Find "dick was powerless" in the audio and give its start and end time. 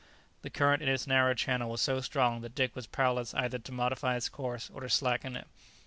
2.55-3.35